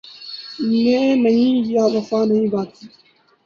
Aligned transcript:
میں 0.61 1.15
نہیں 1.15 1.53
یا 1.67 1.83
وفا 1.93 2.19
نہیں 2.25 2.47
باقی 2.47 2.85